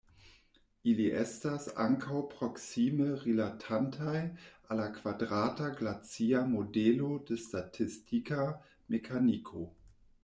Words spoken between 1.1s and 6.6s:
estas ankaŭ proksime rilatantaj al la kvadrata glacia